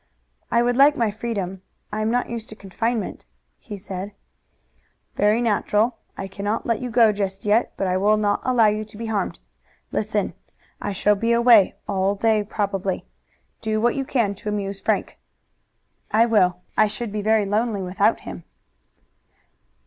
[0.49, 1.61] "I would like my freedom.
[1.93, 3.25] I am not used to confinement,"
[3.59, 4.13] he said.
[5.15, 5.95] "Very natural.
[6.17, 9.05] I cannot let you go just yet, but I will not allow you to be
[9.05, 9.37] harmed.
[9.91, 10.33] Listen!
[10.81, 13.05] I shall be away all day probably.
[13.61, 15.19] Do what you can to amuse Frank."
[16.09, 16.61] "I will.
[16.75, 18.43] I should be very lonely without him."